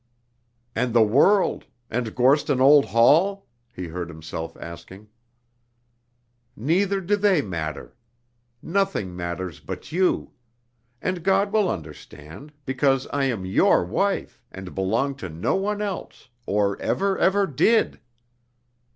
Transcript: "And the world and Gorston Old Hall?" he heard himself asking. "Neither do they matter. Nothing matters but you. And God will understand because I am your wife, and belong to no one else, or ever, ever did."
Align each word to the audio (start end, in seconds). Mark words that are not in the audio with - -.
"And 0.73 0.95
the 0.95 1.03
world 1.03 1.65
and 1.87 2.15
Gorston 2.15 2.59
Old 2.59 2.85
Hall?" 2.85 3.45
he 3.71 3.89
heard 3.89 4.09
himself 4.09 4.57
asking. 4.59 5.09
"Neither 6.55 7.01
do 7.01 7.15
they 7.15 7.43
matter. 7.43 7.95
Nothing 8.63 9.15
matters 9.15 9.59
but 9.59 9.91
you. 9.91 10.31
And 11.03 11.21
God 11.23 11.51
will 11.53 11.69
understand 11.69 12.51
because 12.65 13.05
I 13.13 13.25
am 13.25 13.45
your 13.45 13.85
wife, 13.85 14.41
and 14.51 14.73
belong 14.73 15.13
to 15.17 15.29
no 15.29 15.55
one 15.55 15.83
else, 15.83 16.29
or 16.47 16.81
ever, 16.81 17.15
ever 17.19 17.45
did." 17.45 17.99